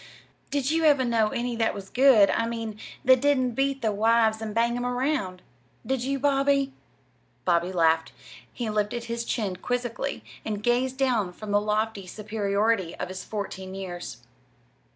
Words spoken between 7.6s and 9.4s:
laughed. He lifted his